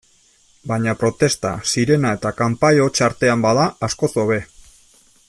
Baina 0.71 0.95
protesta, 1.01 1.51
sirena 1.73 2.15
eta 2.19 2.33
kanpai 2.41 2.73
hots 2.87 3.07
artean 3.11 3.47
bada, 3.47 3.71
askoz 3.89 4.15
hobe. 4.25 4.43